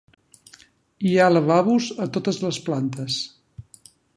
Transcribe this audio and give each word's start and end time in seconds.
Hi 1.09 1.11
ha 1.17 1.27
lavabos 1.33 1.91
a 2.07 2.09
totes 2.17 2.41
les 2.47 2.61
plantes. 2.71 3.21